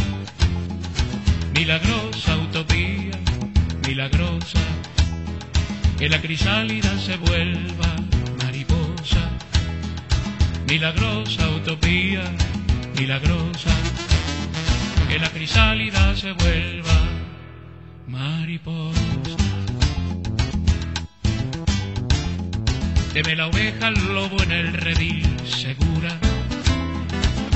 Milagrosa 1.54 2.36
utopía, 2.36 3.18
milagrosa, 3.86 4.60
que 5.98 6.08
la 6.08 6.20
crisálida 6.20 6.98
se 6.98 7.16
vuelva. 7.16 8.07
Milagrosa 10.68 11.48
utopía, 11.48 12.22
milagrosa, 12.98 13.70
que 15.08 15.18
la 15.18 15.30
crisálida 15.30 16.14
se 16.14 16.32
vuelva 16.32 17.00
mariposa. 18.06 19.00
Teme 23.14 23.34
la 23.34 23.46
oveja 23.46 23.86
al 23.86 24.14
lobo 24.14 24.42
en 24.42 24.52
el 24.52 24.74
redil 24.74 25.26
segura. 25.46 26.18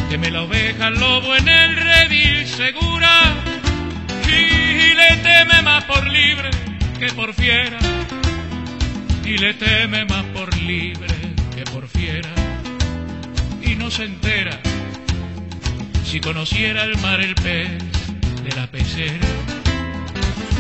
Teme 0.09 0.31
la 0.31 0.43
oveja 0.45 0.87
al 0.87 0.99
lobo 0.99 1.37
en 1.37 1.49
el 1.49 1.77
redil 1.77 2.47
segura. 2.47 3.35
Y 4.27 4.95
le 4.95 5.17
teme 5.19 5.61
más 5.63 5.85
por 5.85 6.07
libre 6.07 6.51
que 6.99 7.09
por 7.13 7.35
fiera. 7.35 7.79
Y 9.23 9.37
le 9.37 9.53
teme 9.53 10.07
más 10.07 10.25
por 10.35 10.57
libre 10.57 11.15
que 11.55 11.63
por 11.71 11.87
fiera. 11.87 12.52
Y 13.63 13.75
no 13.77 13.91
se 13.91 14.05
entera 14.05 14.61
si 16.05 16.21
conociera 16.21 16.85
el 16.85 16.99
mar 16.99 17.21
el 17.21 17.35
pez 17.35 17.71
de 18.45 18.55
la 18.55 18.67
pecera. 18.67 19.27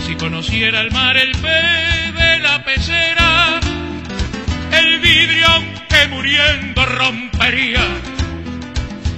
Si 0.06 0.14
conociera 0.14 0.80
el 0.80 0.90
mar 0.90 1.16
el 1.16 1.32
pez 1.32 2.14
de 2.14 2.38
la 2.40 2.64
pecera 2.64 3.60
el 4.72 5.00
vidrio 5.00 5.46
aunque 5.48 6.08
muriendo 6.08 6.86
rompería, 6.86 7.84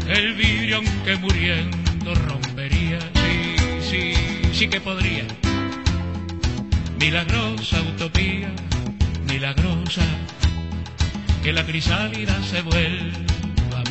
el 0.08 0.34
vidrio 0.34 0.76
aunque 0.78 1.16
muriendo 1.16 2.14
rompería, 2.14 2.98
sí, 3.14 3.56
sí, 3.80 4.14
sí 4.52 4.68
que 4.68 4.80
podría. 4.80 5.24
Milagrosa 6.98 7.80
utopía, 7.82 8.50
milagrosa, 9.28 10.02
que 11.42 11.52
la 11.52 11.64
crisálida 11.64 12.42
se 12.42 12.62
vuelva 12.62 13.33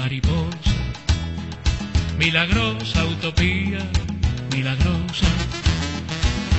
mariposa. 0.03 0.73
Milagrosa 2.17 3.05
utopía, 3.05 3.79
milagrosa, 4.51 5.31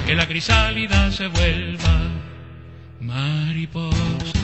que 0.06 0.14
la 0.14 0.26
crisálida 0.26 1.12
se 1.12 1.26
vuelva 1.26 1.96
mariposa. 3.00 4.40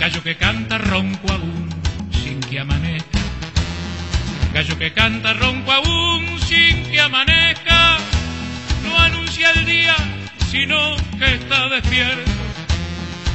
Gallo 0.00 0.22
que 0.24 0.36
canta 0.36 0.76
ronco 0.78 1.30
aún 1.30 1.68
sin 2.20 2.40
que 2.40 2.58
amanezca. 2.58 3.20
Gallo 4.52 4.76
que 4.76 4.92
canta 4.92 5.34
ronco 5.34 5.70
aún 5.70 6.40
sin 6.48 6.82
que 6.90 7.00
amanezca. 7.00 7.98
No 8.82 8.98
anuncia 8.98 9.52
el 9.52 9.64
día, 9.66 9.94
sino 10.50 10.96
que 11.16 11.34
está 11.34 11.68
despierto. 11.68 12.32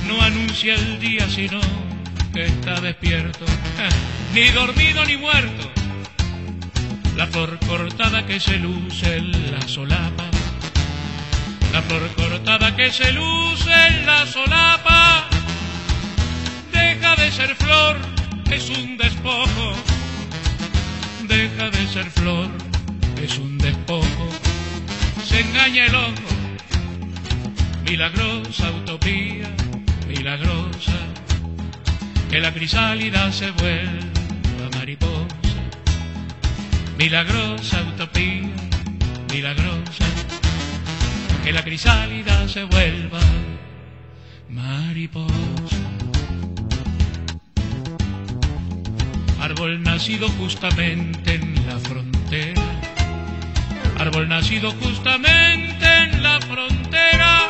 No 0.05 0.21
anuncia 0.21 0.75
el 0.75 0.99
día, 0.99 1.29
sino 1.29 1.61
que 2.33 2.45
está 2.45 2.81
despierto. 2.81 3.45
Ni 4.33 4.49
dormido 4.49 5.05
ni 5.05 5.17
muerto. 5.17 5.69
La 7.15 7.27
flor 7.27 7.59
cortada 7.67 8.25
que 8.25 8.39
se 8.39 8.57
luce 8.57 9.17
en 9.17 9.51
la 9.51 9.61
solapa. 9.67 10.25
La 11.71 11.81
flor 11.83 12.09
cortada 12.15 12.75
que 12.75 12.91
se 12.91 13.11
luce 13.11 13.71
en 13.87 14.05
la 14.05 14.25
solapa 14.25 15.27
deja 16.71 17.15
de 17.15 17.31
ser 17.31 17.55
flor, 17.55 17.97
es 18.49 18.69
un 18.69 18.97
despojo. 18.97 19.73
Deja 21.27 21.69
de 21.69 21.87
ser 21.87 22.09
flor, 22.11 22.49
es 23.21 23.37
un 23.37 23.57
despojo. 23.57 24.29
Se 25.23 25.41
engaña 25.41 25.85
el 25.85 25.95
ojo. 25.95 26.29
Milagrosa 27.85 28.71
utopía, 28.71 29.49
milagrosa. 30.07 31.22
Que 32.33 32.39
la 32.39 32.51
crisálida 32.51 33.31
se 33.31 33.51
vuelva 33.51 34.67
mariposa. 34.75 35.27
Milagrosa 36.97 37.83
utopía, 37.83 38.49
milagrosa. 39.31 40.05
Que 41.43 41.51
la 41.51 41.63
crisálida 41.63 42.47
se 42.47 42.63
vuelva 42.63 43.19
mariposa. 44.49 45.77
árbol 49.39 49.83
nacido 49.83 50.27
justamente 50.29 51.35
en 51.35 51.67
la 51.67 51.77
frontera, 51.77 52.63
árbol 53.99 54.27
nacido 54.27 54.71
justamente 54.81 55.85
en 55.85 56.23
la 56.23 56.41
frontera, 56.41 57.49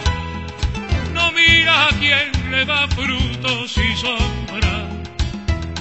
no 1.14 1.32
mira 1.32 1.86
a 1.86 1.90
quien 1.92 2.33
le 2.54 2.66
da 2.66 2.88
frutos 2.88 3.78
y 3.78 3.96
sombra, 3.96 4.74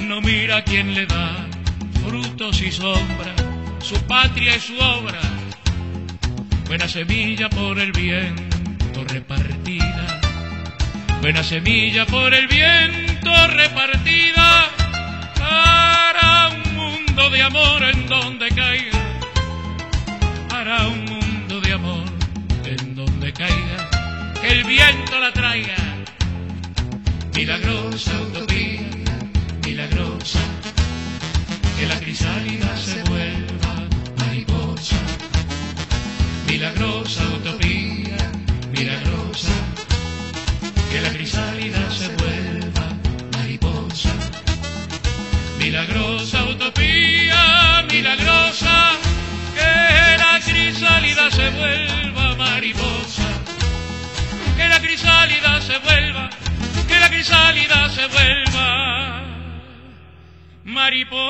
no 0.00 0.22
mira 0.22 0.56
a 0.58 0.64
quien 0.64 0.94
le 0.94 1.04
da 1.04 1.46
frutos 2.02 2.62
y 2.62 2.72
sombra, 2.72 3.34
su 3.80 3.94
patria 4.06 4.56
y 4.56 4.60
su 4.60 4.74
obra, 4.78 5.20
buena 6.66 6.88
semilla 6.88 7.50
por 7.50 7.78
el 7.78 7.92
viento 7.92 9.04
repartida, 9.04 10.20
buena 11.20 11.42
semilla 11.42 12.06
por 12.06 12.32
el 12.32 12.46
viento 12.46 13.32
repartida. 13.48 14.70
Hará 15.42 16.48
un 16.48 16.74
mundo 16.74 17.28
de 17.28 17.42
amor 17.42 17.82
en 17.82 18.06
donde 18.08 18.48
caiga, 18.48 19.02
hará 20.50 20.88
un 20.88 21.04
mundo 21.04 21.60
de 21.60 21.72
amor 21.74 22.04
en 22.64 22.94
donde 22.94 23.30
caiga, 23.34 23.78
que 24.40 24.48
el 24.52 24.64
viento 24.64 25.20
la 25.20 25.32
traiga. 25.32 25.81
Milagrosa 27.42 28.12
utopía, 28.20 28.88
milagrosa, 29.64 30.38
que 31.76 31.86
la 31.88 31.98
crisálida 31.98 32.76
se 32.76 33.02
vuelva 33.10 33.74
mariposa. 34.16 34.94
Milagrosa 36.46 37.24
utopía, 37.34 38.30
milagrosa, 38.70 39.54
que 40.92 41.00
la 41.00 41.10
crisálida 41.10 41.90
se 41.90 42.08
vuelva 42.14 42.86
mariposa 43.32 44.10
milagrosa 45.58 46.44
utopía, 46.44 47.84
milagrosa, 47.90 48.92
que 49.56 50.16
la 50.16 50.38
crisálida 50.38 51.28
se 51.28 51.50
vuelva 51.50 52.36
mariposa, 52.36 53.28
que 54.56 54.68
la 54.68 54.80
crisálida 54.80 55.60
se 55.60 55.78
vuelva, 55.78 56.30
la 57.02 57.08
crisálida 57.08 57.88
se 57.90 58.06
vuelva 58.06 59.22
mariposa. 60.64 61.22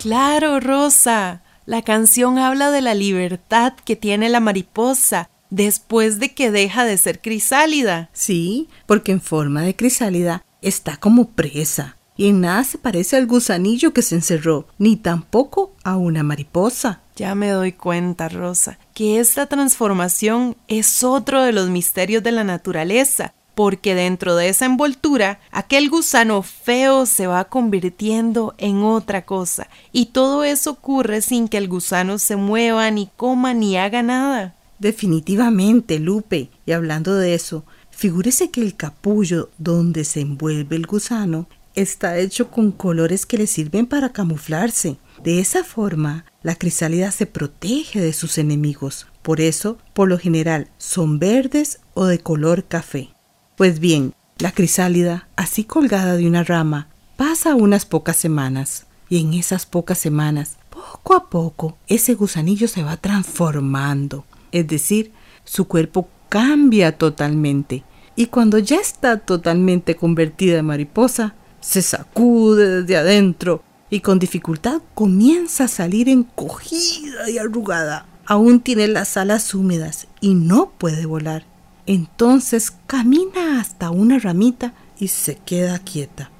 Claro, 0.00 0.58
Rosa. 0.60 1.42
La 1.66 1.82
canción 1.82 2.38
habla 2.38 2.70
de 2.70 2.80
la 2.80 2.94
libertad 2.94 3.74
que 3.84 3.94
tiene 3.94 4.30
la 4.30 4.40
mariposa 4.40 5.28
después 5.50 6.18
de 6.18 6.32
que 6.32 6.50
deja 6.50 6.86
de 6.86 6.96
ser 6.96 7.20
crisálida. 7.20 8.08
Sí, 8.12 8.68
porque 8.86 9.12
en 9.12 9.20
forma 9.20 9.62
de 9.62 9.76
crisálida 9.76 10.44
está 10.62 10.96
como 10.96 11.28
presa 11.30 11.98
y 12.16 12.28
en 12.28 12.40
nada 12.40 12.64
se 12.64 12.78
parece 12.78 13.16
al 13.16 13.26
gusanillo 13.26 13.92
que 13.92 14.02
se 14.02 14.14
encerró, 14.14 14.66
ni 14.78 14.96
tampoco 14.96 15.74
a 15.84 15.96
una 15.96 16.22
mariposa. 16.22 17.01
Ya 17.16 17.34
me 17.34 17.50
doy 17.50 17.72
cuenta, 17.72 18.28
Rosa, 18.28 18.78
que 18.94 19.20
esta 19.20 19.46
transformación 19.46 20.56
es 20.68 21.04
otro 21.04 21.42
de 21.42 21.52
los 21.52 21.68
misterios 21.68 22.22
de 22.22 22.32
la 22.32 22.44
naturaleza, 22.44 23.34
porque 23.54 23.94
dentro 23.94 24.34
de 24.34 24.48
esa 24.48 24.64
envoltura 24.64 25.38
aquel 25.50 25.90
gusano 25.90 26.42
feo 26.42 27.04
se 27.04 27.26
va 27.26 27.44
convirtiendo 27.44 28.54
en 28.56 28.82
otra 28.82 29.26
cosa, 29.26 29.68
y 29.92 30.06
todo 30.06 30.42
eso 30.42 30.70
ocurre 30.70 31.20
sin 31.20 31.48
que 31.48 31.58
el 31.58 31.68
gusano 31.68 32.18
se 32.18 32.36
mueva, 32.36 32.90
ni 32.90 33.10
coma, 33.16 33.52
ni 33.52 33.76
haga 33.76 34.02
nada. 34.02 34.54
Definitivamente, 34.78 36.00
Lupe. 36.00 36.48
Y 36.66 36.72
hablando 36.72 37.14
de 37.14 37.34
eso, 37.34 37.64
figúrese 37.90 38.50
que 38.50 38.62
el 38.62 38.74
capullo 38.74 39.50
donde 39.58 40.04
se 40.04 40.22
envuelve 40.22 40.74
el 40.74 40.86
gusano 40.86 41.46
está 41.74 42.18
hecho 42.18 42.50
con 42.50 42.72
colores 42.72 43.24
que 43.24 43.38
le 43.38 43.46
sirven 43.46 43.86
para 43.86 44.12
camuflarse. 44.12 44.96
De 45.22 45.38
esa 45.38 45.64
forma, 45.64 46.24
la 46.42 46.56
crisálida 46.56 47.10
se 47.10 47.26
protege 47.26 48.00
de 48.00 48.12
sus 48.12 48.38
enemigos. 48.38 49.06
Por 49.22 49.40
eso, 49.40 49.78
por 49.94 50.08
lo 50.08 50.18
general, 50.18 50.68
son 50.78 51.18
verdes 51.18 51.80
o 51.94 52.06
de 52.06 52.18
color 52.18 52.64
café. 52.64 53.14
Pues 53.56 53.78
bien, 53.78 54.14
la 54.38 54.52
crisálida, 54.52 55.28
así 55.36 55.64
colgada 55.64 56.16
de 56.16 56.26
una 56.26 56.42
rama, 56.42 56.88
pasa 57.16 57.54
unas 57.54 57.86
pocas 57.86 58.16
semanas. 58.16 58.86
Y 59.08 59.20
en 59.20 59.34
esas 59.34 59.66
pocas 59.66 59.98
semanas, 59.98 60.56
poco 60.70 61.14
a 61.14 61.28
poco, 61.28 61.76
ese 61.86 62.14
gusanillo 62.14 62.66
se 62.66 62.82
va 62.82 62.96
transformando 62.96 64.24
es 64.52 64.68
decir, 64.68 65.12
su 65.44 65.66
cuerpo 65.66 66.08
cambia 66.28 66.96
totalmente 66.96 67.82
y 68.14 68.26
cuando 68.26 68.58
ya 68.58 68.76
está 68.76 69.18
totalmente 69.18 69.96
convertida 69.96 70.58
en 70.58 70.66
mariposa, 70.66 71.34
se 71.60 71.80
sacude 71.82 72.82
desde 72.82 72.96
adentro 72.96 73.62
y 73.92 74.00
con 74.00 74.18
dificultad 74.18 74.80
comienza 74.94 75.64
a 75.64 75.68
salir 75.68 76.08
encogida 76.08 77.28
y 77.28 77.36
arrugada. 77.36 78.06
Aún 78.24 78.60
tiene 78.60 78.88
las 78.88 79.18
alas 79.18 79.54
húmedas 79.54 80.06
y 80.22 80.34
no 80.34 80.70
puede 80.78 81.04
volar. 81.04 81.44
Entonces 81.84 82.72
camina 82.86 83.60
hasta 83.60 83.90
una 83.90 84.18
ramita 84.18 84.72
y 84.98 85.08
se 85.08 85.36
queda 85.36 85.78
quieta. 85.78 86.30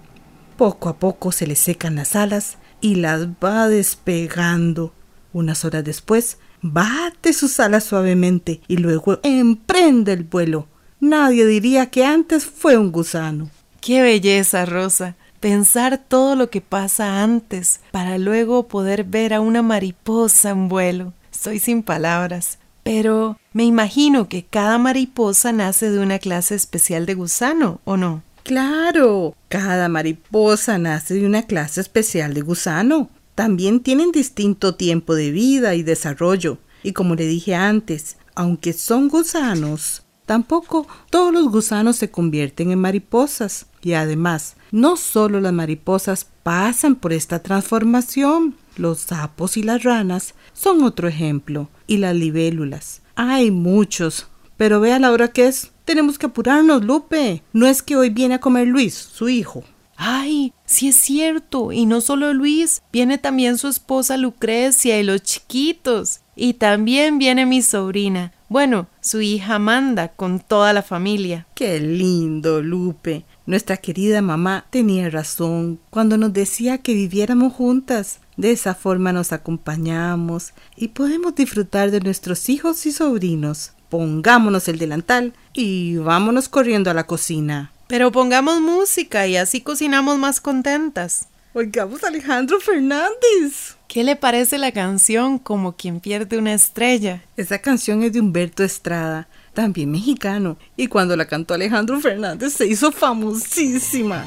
Poco 0.56 0.88
a 0.88 0.96
poco 0.96 1.30
se 1.30 1.46
le 1.46 1.54
secan 1.54 1.96
las 1.96 2.16
alas 2.16 2.56
y 2.80 2.94
las 2.94 3.26
va 3.26 3.68
despegando. 3.68 4.94
Unas 5.34 5.66
horas 5.66 5.84
después 5.84 6.38
bate 6.62 7.34
sus 7.34 7.60
alas 7.60 7.84
suavemente 7.84 8.62
y 8.66 8.78
luego 8.78 9.20
emprende 9.22 10.14
el 10.14 10.24
vuelo. 10.24 10.68
Nadie 11.00 11.44
diría 11.44 11.90
que 11.90 12.06
antes 12.06 12.46
fue 12.46 12.78
un 12.78 12.90
gusano. 12.92 13.50
¡Qué 13.82 14.00
belleza, 14.00 14.64
Rosa! 14.64 15.16
Pensar 15.42 15.98
todo 15.98 16.36
lo 16.36 16.50
que 16.50 16.60
pasa 16.60 17.20
antes 17.20 17.80
para 17.90 18.16
luego 18.16 18.68
poder 18.68 19.02
ver 19.02 19.34
a 19.34 19.40
una 19.40 19.60
mariposa 19.60 20.50
en 20.50 20.68
vuelo. 20.68 21.14
Estoy 21.32 21.58
sin 21.58 21.82
palabras. 21.82 22.60
Pero 22.84 23.36
me 23.52 23.64
imagino 23.64 24.28
que 24.28 24.44
cada 24.44 24.78
mariposa 24.78 25.50
nace 25.50 25.90
de 25.90 25.98
una 25.98 26.20
clase 26.20 26.54
especial 26.54 27.06
de 27.06 27.14
gusano, 27.14 27.80
¿o 27.82 27.96
no? 27.96 28.22
Claro, 28.44 29.34
cada 29.48 29.88
mariposa 29.88 30.78
nace 30.78 31.14
de 31.14 31.26
una 31.26 31.42
clase 31.42 31.80
especial 31.80 32.34
de 32.34 32.42
gusano 32.42 33.10
también 33.34 33.80
tienen 33.80 34.12
distinto 34.12 34.76
tiempo 34.76 35.16
de 35.16 35.32
vida 35.32 35.74
y 35.74 35.82
desarrollo. 35.82 36.58
Y 36.84 36.92
como 36.92 37.16
le 37.16 37.26
dije 37.26 37.56
antes, 37.56 38.16
aunque 38.36 38.72
son 38.72 39.08
gusanos, 39.08 40.04
tampoco 40.24 40.86
todos 41.10 41.32
los 41.32 41.50
gusanos 41.50 41.96
se 41.96 42.12
convierten 42.12 42.70
en 42.70 42.78
mariposas. 42.78 43.66
Y 43.82 43.94
además, 43.94 44.56
no 44.70 44.96
solo 44.96 45.40
las 45.40 45.52
mariposas 45.52 46.26
pasan 46.42 46.94
por 46.94 47.12
esta 47.12 47.40
transformación, 47.40 48.54
los 48.76 49.00
sapos 49.00 49.56
y 49.56 49.62
las 49.62 49.82
ranas 49.82 50.34
son 50.52 50.82
otro 50.84 51.08
ejemplo, 51.08 51.68
y 51.86 51.98
las 51.98 52.14
libélulas. 52.14 53.02
Hay 53.16 53.50
muchos, 53.50 54.28
pero 54.56 54.80
vea 54.80 54.98
la 54.98 55.10
hora 55.10 55.28
que 55.28 55.48
es. 55.48 55.72
Tenemos 55.84 56.18
que 56.18 56.26
apurarnos, 56.26 56.84
Lupe. 56.84 57.42
No 57.52 57.66
es 57.66 57.82
que 57.82 57.96
hoy 57.96 58.10
viene 58.10 58.34
a 58.34 58.40
comer 58.40 58.68
Luis, 58.68 58.94
su 58.94 59.28
hijo. 59.28 59.64
¡Ay! 59.96 60.52
Sí 60.64 60.88
es 60.88 60.96
cierto. 60.96 61.72
Y 61.72 61.86
no 61.86 62.00
solo 62.00 62.32
Luis, 62.32 62.82
viene 62.92 63.18
también 63.18 63.58
su 63.58 63.68
esposa 63.68 64.16
Lucrecia 64.16 64.98
y 64.98 65.02
los 65.02 65.22
chiquitos. 65.22 66.20
Y 66.34 66.54
también 66.54 67.18
viene 67.18 67.44
mi 67.44 67.62
sobrina. 67.62 68.32
Bueno, 68.48 68.86
su 69.00 69.20
hija 69.20 69.56
Amanda, 69.56 70.08
con 70.08 70.40
toda 70.40 70.72
la 70.72 70.82
familia. 70.82 71.46
¡Qué 71.54 71.80
lindo, 71.80 72.62
Lupe! 72.62 73.24
Nuestra 73.44 73.76
querida 73.76 74.22
mamá 74.22 74.66
tenía 74.70 75.10
razón 75.10 75.80
cuando 75.90 76.16
nos 76.16 76.32
decía 76.32 76.78
que 76.78 76.94
viviéramos 76.94 77.52
juntas. 77.52 78.20
De 78.36 78.52
esa 78.52 78.74
forma 78.74 79.12
nos 79.12 79.32
acompañamos 79.32 80.52
y 80.76 80.88
podemos 80.88 81.34
disfrutar 81.34 81.90
de 81.90 82.00
nuestros 82.00 82.48
hijos 82.48 82.86
y 82.86 82.92
sobrinos. 82.92 83.72
Pongámonos 83.88 84.68
el 84.68 84.78
delantal 84.78 85.34
y 85.52 85.96
vámonos 85.96 86.48
corriendo 86.48 86.90
a 86.90 86.94
la 86.94 87.06
cocina. 87.06 87.72
Pero 87.88 88.12
pongamos 88.12 88.60
música 88.60 89.26
y 89.26 89.36
así 89.36 89.60
cocinamos 89.60 90.18
más 90.18 90.40
contentas. 90.40 91.28
Oigamos 91.52 92.02
a 92.02 92.08
Alejandro 92.08 92.58
Fernández. 92.60 93.76
¿Qué 93.86 94.04
le 94.04 94.16
parece 94.16 94.56
la 94.56 94.72
canción 94.72 95.38
Como 95.38 95.76
quien 95.76 96.00
pierde 96.00 96.38
una 96.38 96.54
estrella? 96.54 97.22
Esa 97.36 97.58
canción 97.58 98.02
es 98.02 98.14
de 98.14 98.20
Humberto 98.20 98.64
Estrada, 98.64 99.28
también 99.52 99.90
mexicano, 99.90 100.58
y 100.76 100.86
cuando 100.86 101.16
la 101.16 101.26
cantó 101.26 101.54
Alejandro 101.54 102.00
Fernández 102.00 102.52
se 102.54 102.66
hizo 102.66 102.92
famosísima. 102.92 104.24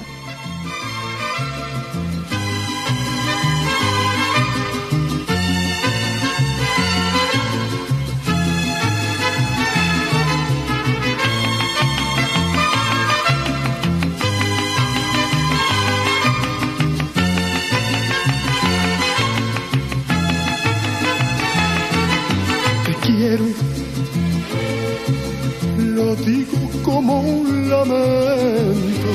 Como 26.83 27.19
un 27.19 27.69
lamento, 27.69 29.11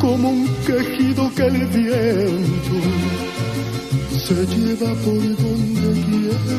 como 0.00 0.30
un 0.30 0.48
quejido 0.66 1.30
que 1.34 1.46
el 1.46 1.66
viento 1.66 2.76
se 4.10 4.46
lleva 4.46 4.92
por 5.04 5.22
donde 5.42 5.88
quiera. 6.06 6.58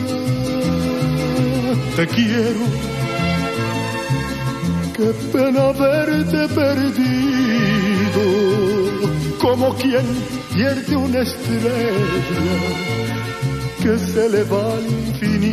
Te 1.95 2.07
quiero, 2.07 2.65
qué 4.95 5.13
pena 5.31 5.71
verte 5.73 6.47
perdido, 6.53 8.23
como 9.39 9.75
quien 9.75 10.05
pierde 10.53 10.95
una 10.95 11.19
estrella 11.19 11.91
que 13.81 13.97
se 13.97 14.29
le 14.29 14.43
va 14.43 14.73
al 14.73 14.85
infinito. 14.85 15.52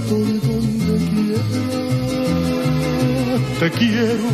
Por 0.00 0.26
donde 0.46 0.94
quiera. 1.08 1.44
Te 3.58 3.70
quiero. 3.70 4.28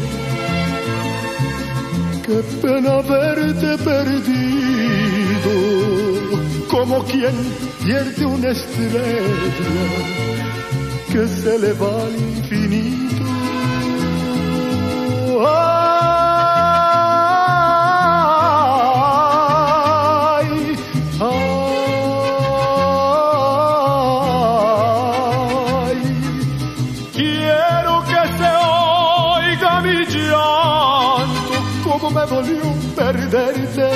Qué 2.27 2.39
pena 2.61 2.95
verte 3.03 3.71
perdido, 3.85 5.55
como 6.69 7.05
quien 7.05 7.37
pierde 7.85 8.27
una 8.27 8.49
estrella 8.51 9.09
que 11.11 11.27
se 11.27 11.59
le 11.59 11.73
va 11.75 12.03
al 12.05 12.15
infinito. 12.17 13.08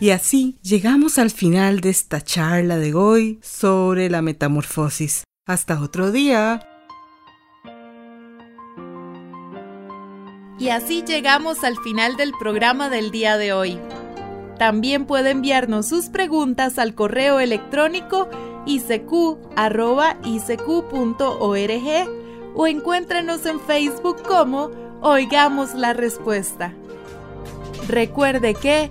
Y 0.00 0.10
así 0.10 0.58
llegamos 0.62 1.18
al 1.18 1.30
final 1.30 1.80
de 1.80 1.90
esta 1.90 2.20
charla 2.20 2.76
de 2.76 2.94
hoy 2.94 3.40
sobre 3.42 4.08
la 4.08 4.22
metamorfosis. 4.22 5.24
Hasta 5.44 5.80
otro 5.80 6.12
día. 6.12 6.60
Y 10.60 10.68
así 10.68 11.02
llegamos 11.04 11.64
al 11.64 11.76
final 11.78 12.16
del 12.16 12.32
programa 12.38 12.90
del 12.90 13.10
día 13.10 13.36
de 13.38 13.52
hoy. 13.52 13.78
También 14.56 15.04
puede 15.04 15.30
enviarnos 15.30 15.88
sus 15.88 16.06
preguntas 16.06 16.78
al 16.78 16.94
correo 16.94 17.40
electrónico 17.40 18.28
isq.org 18.66 19.38
o 22.54 22.66
encuéntrenos 22.66 23.46
en 23.46 23.60
Facebook 23.60 24.22
como 24.22 24.70
Oigamos 25.00 25.74
la 25.74 25.92
Respuesta. 25.92 26.74
Recuerde 27.88 28.54
que 28.54 28.90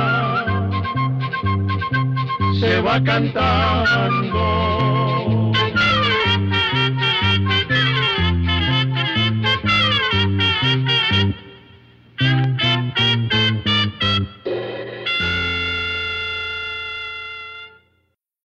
va 2.81 2.99
cantando. 3.03 4.41